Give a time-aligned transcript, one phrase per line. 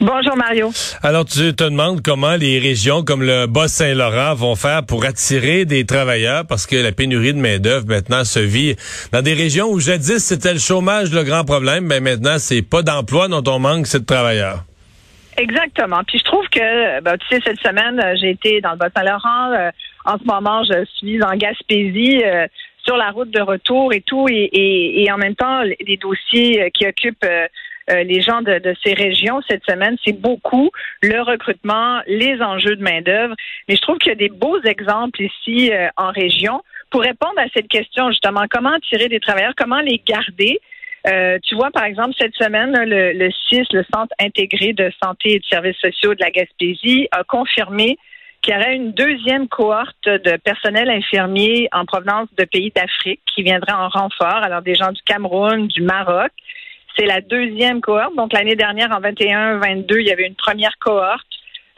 [0.00, 0.70] Bonjour Mario.
[1.02, 5.84] Alors tu te demandes comment les régions comme le Bas-Saint-Laurent vont faire pour attirer des
[5.84, 8.76] travailleurs parce que la pénurie de main-d'œuvre maintenant se vit
[9.12, 12.82] dans des régions où jadis c'était le chômage le grand problème, mais maintenant c'est pas
[12.82, 14.64] d'emploi dont on manque, c'est de travailleurs.
[15.36, 16.00] Exactement.
[16.06, 19.52] Puis je trouve que, ben, tu sais, cette semaine, euh, j'ai été dans le Bas-Saint-Laurent.
[19.52, 19.70] Euh,
[20.04, 22.22] en ce moment, je suis en Gaspésie.
[22.24, 22.46] euh,
[22.84, 26.70] sur la route de retour et tout, et, et, et en même temps, les dossiers
[26.72, 27.46] qui occupent euh,
[27.90, 30.70] euh, les gens de, ces régions cette semaine, c'est beaucoup
[31.02, 33.34] le recrutement, les enjeux de main-d'œuvre.
[33.68, 37.38] Mais je trouve qu'il y a des beaux exemples ici euh, en région pour répondre
[37.38, 40.60] à cette question, justement, comment attirer des travailleurs, comment les garder?
[41.06, 45.34] Euh, tu vois, par exemple, cette semaine, le, le CIS, le Centre intégré de santé
[45.34, 47.96] et de services sociaux de la Gaspésie, a confirmé
[48.42, 53.42] qu'il y aurait une deuxième cohorte de personnel infirmier en provenance de pays d'Afrique qui
[53.42, 56.30] viendrait en renfort, alors des gens du Cameroun, du Maroc.
[57.00, 58.14] C'est la deuxième cohorte.
[58.14, 61.26] Donc, l'année dernière, en 21-22, il y avait une première cohorte.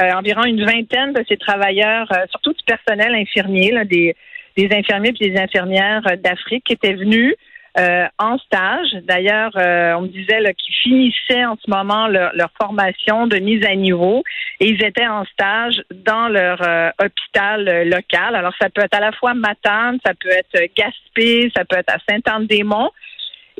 [0.00, 4.16] Euh, environ une vingtaine de ces travailleurs, euh, surtout du personnel infirmier, des,
[4.72, 7.34] infirmiers et des infirmières euh, d'Afrique qui étaient venus
[8.18, 8.88] en stage.
[9.04, 14.24] D'ailleurs, on me disait qu'ils finissaient en ce moment leur, formation de mise à niveau
[14.58, 16.60] et ils étaient en stage dans leur
[17.00, 18.34] hôpital local.
[18.34, 21.94] Alors, ça peut être à la fois Matane, ça peut être Gaspé, ça peut être
[21.94, 22.90] à Sainte-Anne-des-Monts.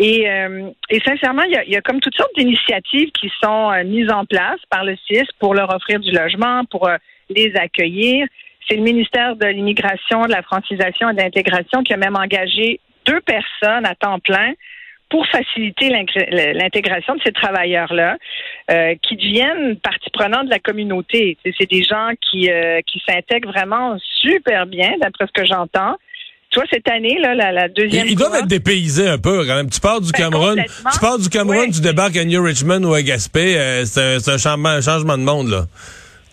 [0.03, 4.11] Et, euh, et sincèrement, il y, a, comme toutes sortes d'initiatives qui sont euh, mises
[4.11, 6.97] en place par le CIS pour leur offrir du logement, pour euh,
[7.29, 8.27] les accueillir.
[8.67, 12.81] C'est le ministère de l'Immigration, de la francisation et de l'intégration qui a même engagé
[13.05, 14.55] deux personnes à temps plein
[15.11, 18.17] pour faciliter l'intégration de ces travailleurs-là,
[19.03, 21.37] qui deviennent partie prenante de la communauté.
[21.43, 22.49] C'est des gens qui,
[22.87, 25.97] qui s'intègrent vraiment super bien, d'après ce que j'entends.
[26.51, 28.07] Tu vois, cette année, là, la, la deuxième...
[28.07, 29.71] Ils, ils doivent être dépaysés un peu quand même.
[29.71, 30.63] Tu pars du Ben, Cameroun,
[30.93, 31.73] tu pars du Cameroun, Oui.
[31.73, 35.23] tu débarques à New Richmond ou à Gaspé, euh, c'est un, changement, un changement de
[35.23, 35.63] monde là.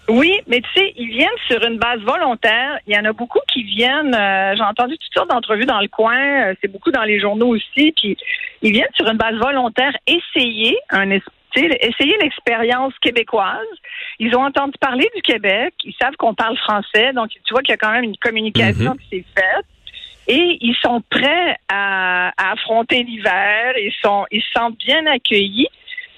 [0.09, 2.79] Oui, mais tu sais, ils viennent sur une base volontaire.
[2.87, 4.15] Il y en a beaucoup qui viennent.
[4.15, 6.15] euh, J'ai entendu toutes sortes d'entrevues dans le coin.
[6.47, 7.91] euh, c'est beaucoup dans les journaux aussi.
[7.95, 8.15] Puis
[8.61, 13.67] ils viennent sur une base volontaire essayer un essayer l'expérience québécoise.
[14.19, 15.73] Ils ont entendu parler du Québec.
[15.83, 18.95] Ils savent qu'on parle français, donc tu vois qu'il y a quand même une communication
[18.95, 19.65] qui s'est faite.
[20.27, 23.73] Et ils sont prêts à, affronter l'hiver.
[23.77, 25.69] Ils sont, ils se sentent bien accueillis.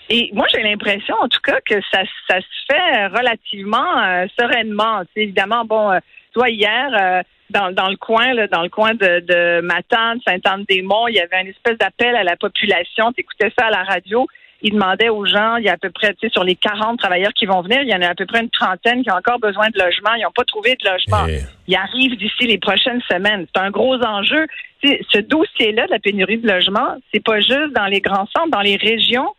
[0.09, 5.03] Et moi, j'ai l'impression, en tout cas, que ça, ça se fait relativement euh, sereinement.
[5.15, 5.99] Évidemment, bon, euh,
[6.33, 7.21] toi, hier, euh,
[7.51, 11.41] dans, dans le coin, là, dans le coin de, de Matane, Sainte-Anne-des-Monts, il y avait
[11.41, 13.11] une espèce d'appel à la population.
[13.13, 14.27] Tu écoutais ça à la radio.
[14.61, 16.99] Ils demandaient aux gens, il y a à peu près, tu sais, sur les 40
[16.99, 19.15] travailleurs qui vont venir, il y en a à peu près une trentaine qui ont
[19.15, 20.13] encore besoin de logement.
[20.15, 21.25] Ils n'ont pas trouvé de logement.
[21.29, 21.39] Eh.
[21.67, 23.47] Il arrive d'ici les prochaines semaines.
[23.53, 24.47] C'est un gros enjeu.
[24.83, 28.61] Ce dossier-là de la pénurie de logement, c'est pas juste dans les grands centres, dans
[28.61, 29.33] les régions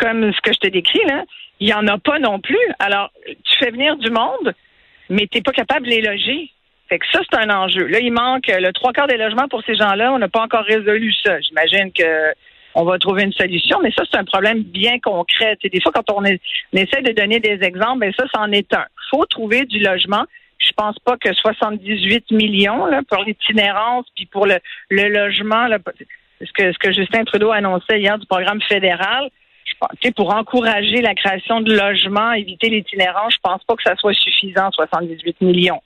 [0.00, 1.24] comme ce que je te décris, là,
[1.60, 2.58] il n'y en a pas non plus.
[2.78, 4.54] Alors, tu fais venir du monde,
[5.10, 6.50] mais tu n'es pas capable de les loger.
[6.88, 7.86] Fait que ça, c'est un enjeu.
[7.86, 10.12] Là, il manque le trois quarts des logements pour ces gens-là.
[10.12, 11.38] On n'a pas encore résolu ça.
[11.40, 12.32] J'imagine que
[12.74, 15.56] on va trouver une solution, mais ça, c'est un problème bien concret.
[15.56, 18.72] Tu sais, des fois, quand on, essaie de donner des exemples, ben ça, c'en est
[18.74, 18.84] un.
[19.10, 20.24] faut trouver du logement.
[20.58, 24.58] Je pense pas que 78 millions là, pour l'itinérance puis pour le,
[24.90, 25.78] le logement, là,
[26.40, 29.30] ce que, ce que Justin Trudeau annonçait hier du programme fédéral,
[29.64, 33.96] je pense, pour encourager la création de logements, éviter l'itinérance, je pense pas que ça
[33.96, 35.82] soit suffisant, 78 millions.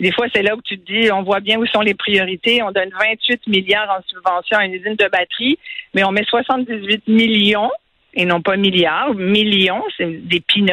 [0.00, 2.62] Des fois, c'est là où tu te dis, on voit bien où sont les priorités.
[2.62, 5.58] On donne 28 milliards en subvention à une usine de batterie,
[5.94, 7.70] mais on met 78 millions,
[8.14, 10.72] et non pas milliards, millions, c'est des peanuts,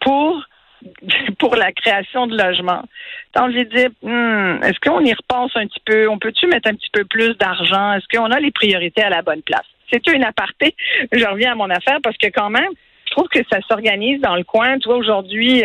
[0.00, 0.42] pour
[1.38, 2.82] pour la création de logements.
[3.32, 3.90] T'as envie de dire,
[4.62, 6.08] est-ce qu'on y repense un petit peu?
[6.08, 7.94] On peut-tu mettre un petit peu plus d'argent?
[7.94, 9.66] Est-ce qu'on a les priorités à la bonne place?
[9.92, 10.74] C'est une aparté.
[11.12, 12.70] Je reviens à mon affaire parce que quand même,
[13.06, 14.78] je trouve que ça s'organise dans le coin.
[14.78, 15.62] Tu vois, aujourd'hui,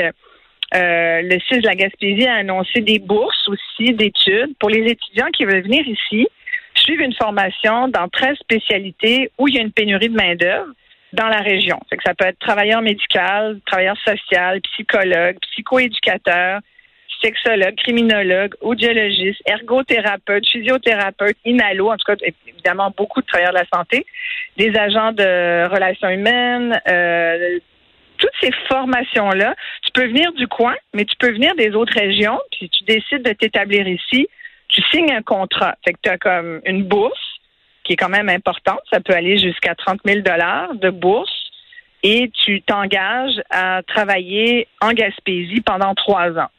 [0.75, 5.29] euh, le CIS de la Gaspésie a annoncé des bourses aussi d'études pour les étudiants
[5.31, 6.27] qui veulent venir ici,
[6.75, 10.71] suivre une formation dans 13 spécialités où il y a une pénurie de main-d'œuvre
[11.13, 11.79] dans la région.
[11.91, 16.59] Que ça peut être travailleur médical, travailleur social, psychologue, psychoéducateur,
[17.21, 22.15] sexologue, criminologue, audiologiste, ergothérapeute, physiothérapeute, inhalo, en tout cas,
[22.47, 24.05] évidemment, beaucoup de travailleurs de la santé,
[24.57, 27.59] des agents de relations humaines, euh,
[28.17, 32.39] toutes ces formations-là, tu peux venir du coin, mais tu peux venir des autres régions,
[32.51, 34.27] puis tu décides de t'établir ici,
[34.67, 35.75] tu signes un contrat.
[35.85, 37.33] Fait que tu as comme une bourse,
[37.83, 38.79] qui est quand même importante.
[38.91, 41.31] Ça peut aller jusqu'à 30 000 dollars de bourse
[42.01, 46.49] et tu t'engages à travailler en Gaspésie pendant trois ans.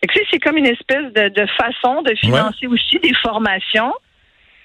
[0.00, 3.94] Fait que, c'est comme une espèce de, de façon de financer aussi des formations.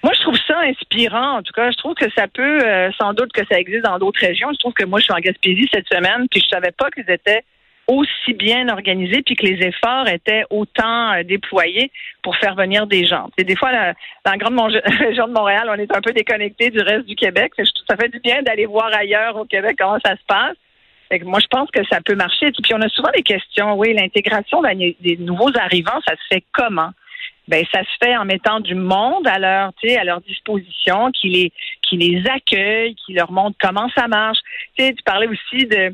[0.02, 1.38] Moi, je trouve ça inspirant.
[1.38, 3.98] En tout cas, je trouve que ça peut, euh, sans doute que ça existe dans
[3.98, 4.48] d'autres régions.
[4.52, 7.10] Je trouve que moi, je suis en Gaspésie cette semaine, puis je savais pas qu'ils
[7.10, 7.42] étaient
[7.86, 11.90] aussi bien organisés, puis que les efforts étaient autant euh, déployés
[12.22, 13.28] pour faire venir des gens.
[13.36, 16.80] Et des fois, dans la grande région de Montréal, on est un peu déconnecté du
[16.80, 17.52] reste du Québec.
[17.88, 20.56] Ça fait du bien d'aller voir ailleurs au Québec comment ça se passe.
[21.10, 22.52] Fait que moi, je pense que ça peut marcher.
[22.52, 23.76] Puis on a souvent des questions.
[23.76, 26.90] Oui, l'intégration des nouveaux arrivants, ça se fait comment?
[27.50, 31.52] Ben, ça se fait en mettant du monde à leur, à leur disposition, qui les,
[31.82, 34.38] qui les accueille, qui leur montre comment ça marche.
[34.78, 35.92] Tu parlais aussi de,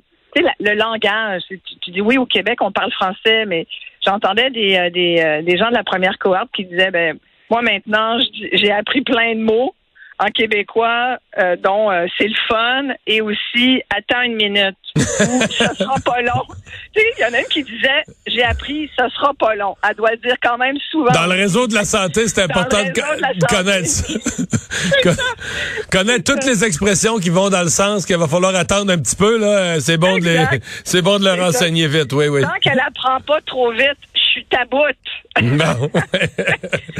[0.60, 1.42] le langage.
[1.48, 3.66] Tu, dis oui, au Québec, on parle français, mais
[4.04, 7.18] j'entendais des, euh, des, euh, des gens de la première cohorte qui disaient, ben,
[7.50, 8.18] moi maintenant,
[8.52, 9.74] j'ai appris plein de mots
[10.18, 15.00] en québécois, euh, dont c'est le fun et aussi attends une minute ou
[15.58, 16.42] ça sera pas long.
[16.94, 19.76] Tu sais, il y en a une qui disait j'ai appris ça sera pas long.
[19.88, 21.12] Elle doit le dire quand même souvent.
[21.12, 24.06] Dans le réseau de la santé, c'est important le de, connaître ça.
[25.02, 25.22] Con-
[25.90, 29.16] connaître toutes les expressions qui vont dans le sens qu'il va falloir attendre un petit
[29.16, 30.44] peu là, c'est bon de les
[30.84, 31.40] c'est bon de Exact.
[31.42, 32.12] renseigner vite.
[32.12, 32.42] Oui oui.
[32.42, 34.96] Tant qu'elle apprend pas trop vite, je suis taboute.
[35.40, 35.90] Bon.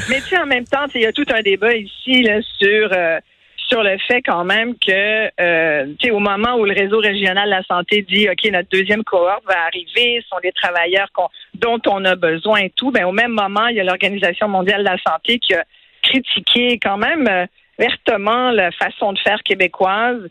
[0.09, 2.89] Mais tu sais, en même temps, il y a tout un débat ici là, sur
[2.93, 3.19] euh,
[3.69, 7.47] sur le fait quand même que euh, tu sais, au moment où le réseau régional
[7.47, 11.29] de la santé dit OK, notre deuxième cohorte va arriver, ce sont des travailleurs qu'on-
[11.55, 14.81] dont on a besoin et tout, ben au même moment, il y a l'Organisation mondiale
[14.85, 15.65] de la santé qui a
[16.03, 17.47] critiqué quand même euh,
[17.79, 20.23] vertement la façon de faire québécoise.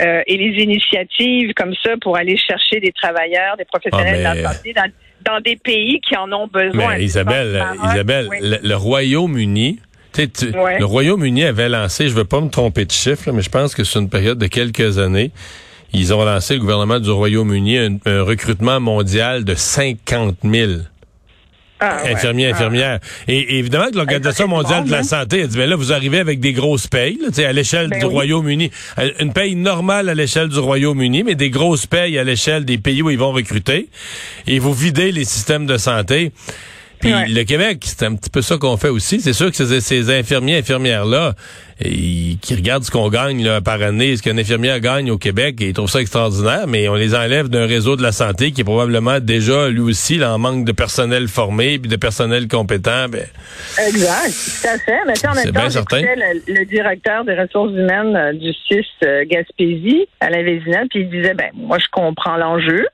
[0.00, 4.40] euh, et les initiatives comme ça pour aller chercher des travailleurs, des professionnels Ah, de
[4.42, 4.90] la santé dans,
[5.20, 6.96] dans des pays qui en ont besoin.
[6.96, 8.38] Mais Isabelle, euh, Isabelle, oui.
[8.40, 9.80] le, le Royaume-Uni,
[10.12, 10.78] tu Ouais.
[10.78, 13.74] le Royaume-Uni avait lancé, je veux pas me tromper de chiffre, là, mais je pense
[13.74, 15.30] que c'est une période de quelques années.
[15.94, 20.72] Ils ont lancé, le gouvernement du Royaume-Uni, un, un recrutement mondial de 50 000
[21.80, 22.12] Ah, ouais.
[22.14, 22.54] infirmiers, Ah.
[22.54, 23.00] infirmières.
[23.28, 25.02] Et évidemment que l'Organisation c'est mondiale bon, de la hein?
[25.02, 27.52] santé a dit, ben là, vous arrivez avec des grosses payes, là, tu sais, à
[27.52, 28.10] l'échelle Ben du oui.
[28.12, 28.70] Royaume-Uni.
[29.00, 32.78] Euh, Une paye normale à l'échelle du Royaume-Uni, mais des grosses payes à l'échelle des
[32.78, 33.88] pays où ils vont recruter.
[34.46, 36.32] Et vous videz les systèmes de santé.
[37.02, 37.26] Puis Ouais.
[37.28, 39.20] le Québec, c'est un petit peu ça qu'on fait aussi.
[39.20, 41.34] C'est sûr que ces, ces infirmiers, infirmières-là,
[41.84, 45.56] ils- qui regardent ce qu'on gagne là, par année, ce qu'un infirmière gagne au Québec,
[45.60, 48.60] et ils trouvent ça extraordinaire, mais on les enlève d'un réseau de la santé qui
[48.60, 53.08] est probablement déjà, lui aussi, là, en manque de personnel formé, puis de personnel compétent.
[53.08, 53.26] Ben,
[53.88, 54.30] Exact,
[54.62, 54.98] tout à fait.
[55.06, 58.86] Mais en C'est même bien temps, le, le directeur des ressources humaines euh, du CIS
[59.04, 62.86] euh, Gaspésie, Alain Vézina, puis il disait, ben moi, je comprends l'enjeu,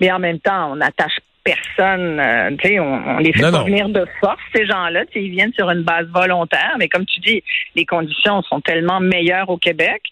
[0.00, 3.50] mais en même temps, on n'attache personne, euh, tu sais, on, on les fait Non,
[3.52, 3.64] pas non.
[3.64, 7.06] venir de force, ces gens-là, tu sais, ils viennent sur une base volontaire, mais comme
[7.06, 7.42] tu dis,
[7.74, 10.02] les conditions sont tellement meilleures au Québec.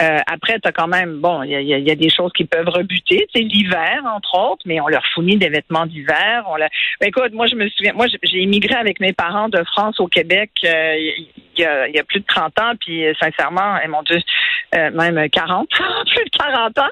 [0.00, 2.08] Euh, après, tu as quand même, bon, il y a, y a- y a des
[2.08, 5.84] choses qui peuvent rebuter, tu sais, l'hiver, entre autres, mais on leur fournit des vêtements
[5.84, 6.42] d'hiver.
[6.48, 6.70] On leur-
[7.02, 10.00] Ben, écoute, moi, je me souviens, moi, j'ai- j'ai immigré avec mes parents de France
[10.00, 10.96] au Québec euh,
[11.60, 14.18] il y, a, plus de 30 ans, puis euh, sincèrement, eh, mon Dieu,
[14.74, 15.68] euh, même 40,
[16.06, 16.90] plus de 40 ans,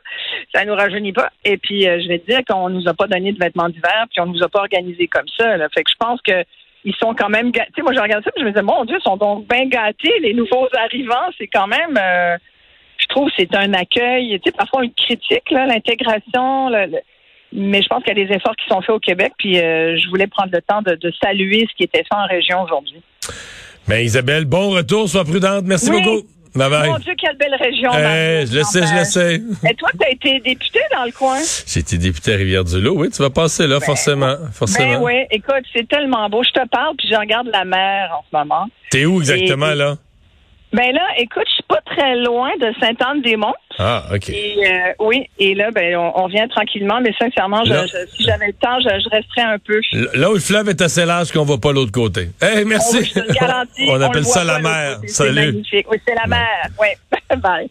[0.55, 1.31] ça nous rajeunit pas.
[1.45, 4.07] Et puis, euh, je vais te dire qu'on nous a pas donné de vêtements d'hiver,
[4.11, 5.57] puis on nous a pas organisé comme ça.
[5.75, 6.45] Fait que je pense que
[6.85, 7.83] ils sont quand même gâtés.
[7.83, 10.13] Moi, je regarde ça, puis je me disais, mon Dieu, ils sont donc bien gâtés,
[10.21, 11.29] les nouveaux arrivants.
[11.37, 11.99] C'est quand même...
[12.99, 16.71] je trouve c'est un accueil, tu sais, parfois une critique, l'intégration,
[17.53, 20.09] mais je pense qu'il y a des efforts qui sont faits au Québec, puis je
[20.09, 23.03] voulais prendre le temps de, de saluer ce qui était fait en région aujourd'hui.
[23.89, 25.65] Ben, Isabelle, bon retour, sois prudente.
[25.67, 26.03] Merci Oui.
[26.03, 26.27] beaucoup.
[26.55, 26.89] Bye bye.
[26.89, 27.91] Mon Dieu, quelle belle région!
[27.93, 28.47] Eh, Mario.
[28.51, 29.35] je le sais, je le sais.
[29.71, 31.39] Et toi, tu as été député dans le coin?
[31.67, 32.95] J'ai été député à Rivière-du-Loup.
[33.01, 34.35] Oui, tu vas passer là, forcément.
[34.53, 34.99] forcément.
[34.99, 36.43] Ben oui, écoute, c'est tellement beau.
[36.43, 38.67] Je te parle, puis je regarde la mer en ce moment.
[38.91, 39.97] T'es où exactement, Et- là?
[40.73, 43.55] Ben là, écoute, je suis pas très loin de Sainte-Anne-des-Monts.
[43.79, 44.29] Ah, OK.
[44.29, 48.49] Et euh, oui, et là, ben, on, on vient tranquillement, mais sincèrement, je- si j'avais
[48.49, 49.81] le temps, je, je resterais un peu.
[50.15, 52.29] Là où le fleuve est assez large qu'on va pas l'autre côté.
[52.43, 53.03] Hey, On, merci.
[53.05, 54.99] je te le garantis, On le appelle ça la mer.
[55.07, 55.35] Salut.
[55.53, 55.87] magnifique.
[55.91, 56.47] Oui, c'est la mer.
[56.81, 56.89] Oui.
[57.39, 57.71] Bye.